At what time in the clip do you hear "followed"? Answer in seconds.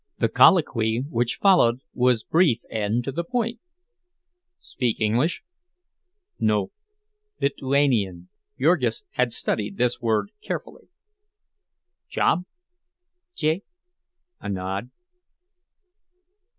1.35-1.81